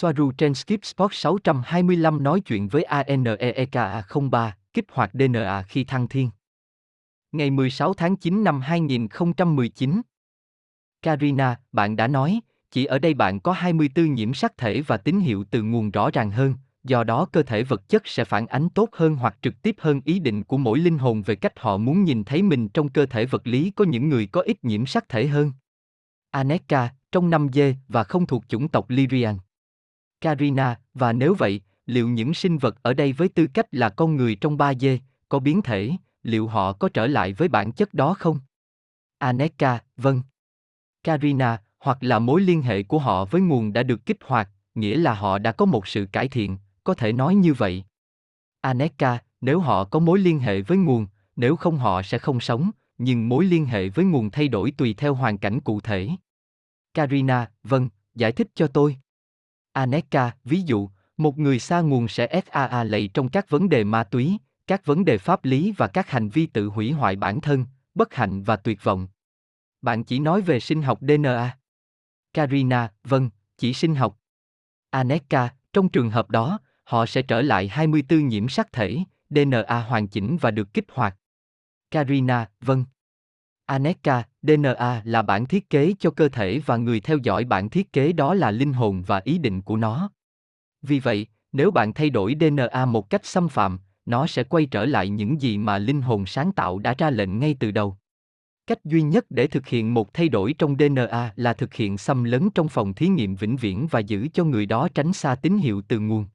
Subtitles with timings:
[0.00, 6.08] Soaru trên Skip Sport 625 nói chuyện với ANEEKA 03, kích hoạt DNA khi thăng
[6.08, 6.30] thiên.
[7.32, 10.00] Ngày 16 tháng 9 năm 2019.
[11.02, 12.40] Karina, bạn đã nói,
[12.70, 16.10] chỉ ở đây bạn có 24 nhiễm sắc thể và tín hiệu từ nguồn rõ
[16.10, 16.54] ràng hơn,
[16.84, 20.00] do đó cơ thể vật chất sẽ phản ánh tốt hơn hoặc trực tiếp hơn
[20.04, 23.06] ý định của mỗi linh hồn về cách họ muốn nhìn thấy mình trong cơ
[23.06, 25.52] thể vật lý có những người có ít nhiễm sắc thể hơn.
[26.30, 29.36] Aneka, trong năm dê và không thuộc chủng tộc Lyrian.
[30.20, 34.16] Karina, và nếu vậy, liệu những sinh vật ở đây với tư cách là con
[34.16, 35.90] người trong ba dê, có biến thể,
[36.22, 38.40] liệu họ có trở lại với bản chất đó không?
[39.18, 40.22] Aneka, vâng.
[41.04, 44.96] Karina, hoặc là mối liên hệ của họ với nguồn đã được kích hoạt, nghĩa
[44.96, 47.84] là họ đã có một sự cải thiện, có thể nói như vậy.
[48.60, 51.06] Aneka, nếu họ có mối liên hệ với nguồn,
[51.36, 54.94] nếu không họ sẽ không sống, nhưng mối liên hệ với nguồn thay đổi tùy
[54.94, 56.08] theo hoàn cảnh cụ thể.
[56.94, 58.96] Karina, vâng, giải thích cho tôi.
[59.78, 64.04] Aneka, ví dụ, một người xa nguồn sẽ SAA lệ trong các vấn đề ma
[64.04, 67.66] túy, các vấn đề pháp lý và các hành vi tự hủy hoại bản thân,
[67.94, 69.08] bất hạnh và tuyệt vọng.
[69.82, 71.58] Bạn chỉ nói về sinh học DNA.
[72.34, 74.18] Karina, vâng, chỉ sinh học.
[74.90, 78.98] Aneka, trong trường hợp đó, họ sẽ trở lại 24 nhiễm sắc thể,
[79.30, 81.16] DNA hoàn chỉnh và được kích hoạt.
[81.90, 82.84] Karina, vâng.
[83.68, 87.92] Aneka, DNA là bản thiết kế cho cơ thể và người theo dõi bản thiết
[87.92, 90.10] kế đó là linh hồn và ý định của nó.
[90.82, 94.84] Vì vậy, nếu bạn thay đổi DNA một cách xâm phạm, nó sẽ quay trở
[94.84, 97.96] lại những gì mà linh hồn sáng tạo đã ra lệnh ngay từ đầu.
[98.66, 102.24] Cách duy nhất để thực hiện một thay đổi trong DNA là thực hiện xâm
[102.24, 105.58] lấn trong phòng thí nghiệm vĩnh viễn và giữ cho người đó tránh xa tín
[105.58, 106.26] hiệu từ nguồn.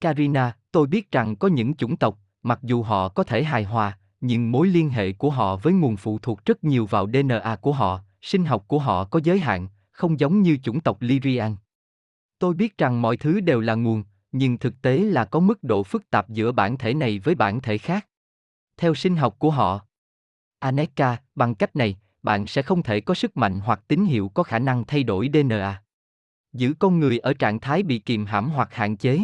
[0.00, 3.98] Karina, tôi biết rằng có những chủng tộc, mặc dù họ có thể hài hòa,
[4.22, 7.72] nhưng mối liên hệ của họ với nguồn phụ thuộc rất nhiều vào DNA của
[7.72, 11.56] họ, sinh học của họ có giới hạn, không giống như chủng tộc Lyrian.
[12.38, 15.82] Tôi biết rằng mọi thứ đều là nguồn, nhưng thực tế là có mức độ
[15.82, 18.06] phức tạp giữa bản thể này với bản thể khác.
[18.76, 19.80] Theo sinh học của họ,
[20.58, 24.42] Aneka, bằng cách này, bạn sẽ không thể có sức mạnh hoặc tín hiệu có
[24.42, 25.82] khả năng thay đổi DNA.
[26.52, 29.20] Giữ con người ở trạng thái bị kìm hãm hoặc hạn chế.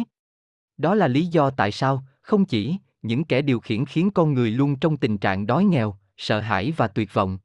[0.77, 4.51] Đó là lý do tại sao, không chỉ, những kẻ điều khiển khiến con người
[4.51, 7.37] luôn trong tình trạng đói nghèo, sợ hãi và tuyệt vọng.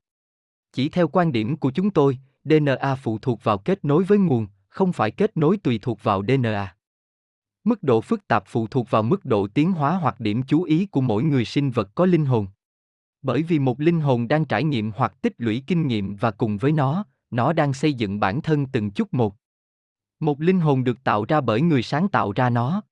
[0.72, 4.46] Chỉ theo quan điểm của chúng tôi, DNA phụ thuộc vào kết nối với nguồn,
[4.68, 6.76] không phải kết nối tùy thuộc vào DNA.
[7.64, 10.86] Mức độ phức tạp phụ thuộc vào mức độ tiến hóa hoặc điểm chú ý
[10.86, 12.46] của mỗi người sinh vật có linh hồn.
[13.22, 16.56] Bởi vì một linh hồn đang trải nghiệm hoặc tích lũy kinh nghiệm và cùng
[16.56, 19.34] với nó, nó đang xây dựng bản thân từng chút một.
[20.20, 22.82] Một linh hồn được tạo ra bởi người sáng tạo ra nó.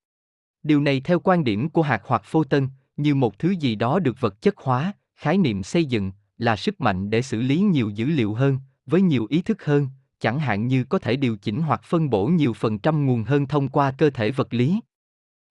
[0.62, 3.98] Điều này theo quan điểm của hạt hoặc phô tân, như một thứ gì đó
[3.98, 7.90] được vật chất hóa, khái niệm xây dựng, là sức mạnh để xử lý nhiều
[7.90, 9.88] dữ liệu hơn, với nhiều ý thức hơn,
[10.20, 13.46] chẳng hạn như có thể điều chỉnh hoặc phân bổ nhiều phần trăm nguồn hơn
[13.46, 14.80] thông qua cơ thể vật lý.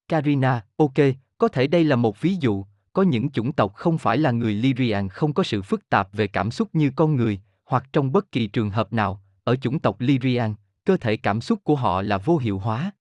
[0.07, 0.93] Karina, ok,
[1.37, 4.53] có thể đây là một ví dụ, có những chủng tộc không phải là người
[4.53, 8.31] Lyrian không có sự phức tạp về cảm xúc như con người, hoặc trong bất
[8.31, 10.53] kỳ trường hợp nào, ở chủng tộc Lyrian,
[10.85, 12.91] cơ thể cảm xúc của họ là vô hiệu hóa.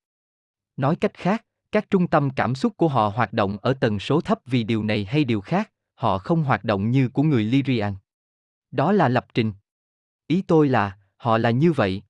[0.77, 4.21] Nói cách khác, các trung tâm cảm xúc của họ hoạt động ở tần số
[4.21, 7.95] thấp vì điều này hay điều khác, họ không hoạt động như của người Lyrian.
[8.71, 9.53] Đó là lập trình.
[10.27, 12.03] Ý tôi là, họ là như vậy.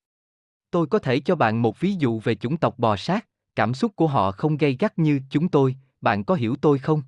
[0.71, 3.27] Tôi có thể cho bạn một ví dụ về chủng tộc bò sát,
[3.57, 7.03] cảm xúc của họ không gây gắt như chúng tôi, bạn có hiểu tôi không?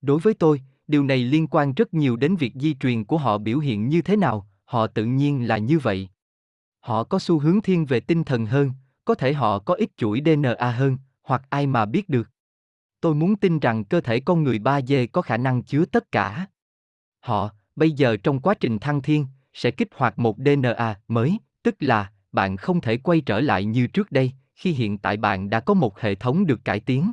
[0.00, 3.38] Đối với tôi, điều này liên quan rất nhiều đến việc di truyền của họ
[3.38, 6.08] biểu hiện như thế nào, họ tự nhiên là như vậy.
[6.80, 8.72] Họ có xu hướng thiên về tinh thần hơn,
[9.04, 12.30] có thể họ có ít chuỗi DNA hơn, hoặc ai mà biết được.
[13.00, 16.46] Tôi muốn tin rằng cơ thể con người 3D có khả năng chứa tất cả.
[17.20, 21.74] Họ, bây giờ trong quá trình thăng thiên, sẽ kích hoạt một DNA mới, tức
[21.80, 25.60] là bạn không thể quay trở lại như trước đây, khi hiện tại bạn đã
[25.60, 27.12] có một hệ thống được cải tiến.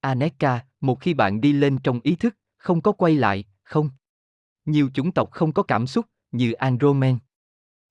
[0.00, 3.90] Aneka, một khi bạn đi lên trong ý thức, không có quay lại, không.
[4.64, 7.18] Nhiều chủng tộc không có cảm xúc, như Andromen.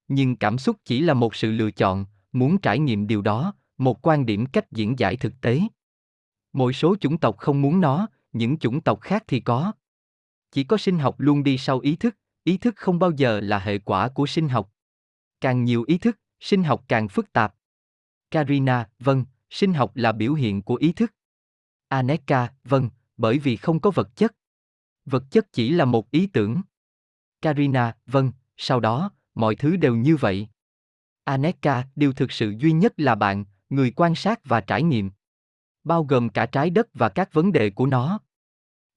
[0.08, 4.08] Nhưng cảm xúc chỉ là một sự lựa chọn, muốn trải nghiệm điều đó, một
[4.08, 5.62] quan điểm cách diễn giải thực tế.
[6.54, 9.72] Mỗi số chủng tộc không muốn nó, những chủng tộc khác thì có.
[10.52, 13.60] Chỉ có sinh học luôn đi sau ý thức, ý thức không bao giờ là
[13.60, 14.70] hệ quả của sinh học.
[15.42, 17.56] Càng nhiều ý thức, sinh học càng phức tạp.
[18.32, 21.14] Karina, vâng, sinh học là biểu hiện của ý thức.
[21.88, 24.36] Aneka, vâng, bởi vì không có vật chất.
[25.06, 26.62] Vật chất chỉ là một ý tưởng.
[27.42, 30.48] Karina, vâng, sau đó, mọi thứ đều như vậy.
[31.24, 35.12] Aneka, điều thực sự duy nhất là bạn, người quan sát và trải nghiệm.
[35.84, 38.20] Bao gồm cả trái đất và các vấn đề của nó.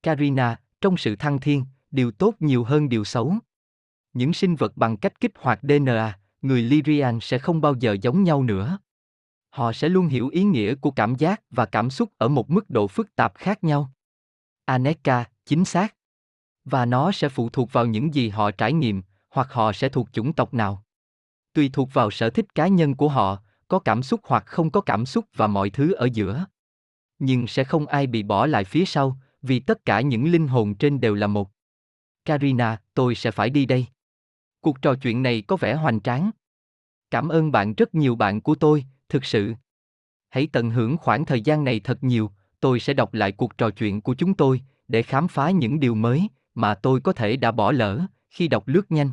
[0.02, 3.34] Karina, trong sự thăng thiên, điều tốt nhiều hơn điều xấu.
[4.12, 8.24] Những sinh vật bằng cách kích hoạt DNA, người Lyrian sẽ không bao giờ giống
[8.24, 8.78] nhau nữa.
[9.50, 12.70] Họ sẽ luôn hiểu ý nghĩa của cảm giác và cảm xúc ở một mức
[12.70, 13.92] độ phức tạp khác nhau.
[14.64, 15.94] Aneka, chính xác.
[16.64, 20.08] Và nó sẽ phụ thuộc vào những gì họ trải nghiệm, hoặc họ sẽ thuộc
[20.12, 20.84] chủng tộc nào.
[21.52, 24.80] Tùy thuộc vào sở thích cá nhân của họ, có cảm xúc hoặc không có
[24.80, 26.46] cảm xúc và mọi thứ ở giữa.
[27.18, 30.74] Nhưng sẽ không ai bị bỏ lại phía sau, vì tất cả những linh hồn
[30.74, 31.50] trên đều là một.
[32.24, 33.86] Karina, tôi sẽ phải đi đây.
[34.60, 36.30] Cuộc trò chuyện này có vẻ hoành tráng.
[37.10, 39.54] Cảm ơn bạn rất nhiều bạn của tôi, thực sự.
[40.28, 42.30] Hãy tận hưởng khoảng thời gian này thật nhiều,
[42.60, 45.94] tôi sẽ đọc lại cuộc trò chuyện của chúng tôi để khám phá những điều
[45.94, 49.10] mới mà tôi có thể đã bỏ lỡ khi đọc lướt nhanh.